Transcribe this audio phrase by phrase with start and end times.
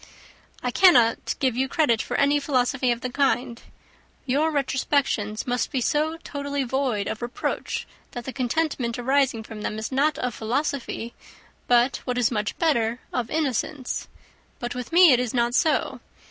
[0.63, 3.61] "I cannot give you credit for any philosophy of the kind.
[4.25, 9.77] Your retrospections must be so totally void of reproach, that the contentment arising from them
[9.77, 11.13] is not of philosophy,
[11.67, 14.07] but, what is much better, of ignorance.
[14.57, 15.99] But with me, it is not so.